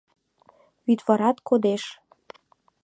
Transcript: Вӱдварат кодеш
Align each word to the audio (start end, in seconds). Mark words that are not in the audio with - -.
Вӱдварат 0.85 1.37
кодеш 1.47 1.83